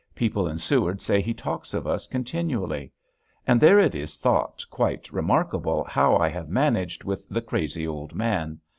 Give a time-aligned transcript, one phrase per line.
[0.15, 2.91] People in Seward say he talks of us continually.
[3.45, 8.15] And there it is thought quite remarkable how I have managed with the "crazy" old
[8.15, 8.59] man.